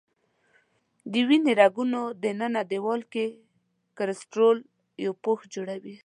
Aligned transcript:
د 1.11 1.13
وینې 1.27 1.53
رګونو 1.61 2.01
دننه 2.23 2.61
دیوال 2.71 3.01
کې 3.13 3.25
کلسترول 3.97 4.57
یو 5.05 5.13
پوښ 5.23 5.39
جوړوي. 5.53 5.95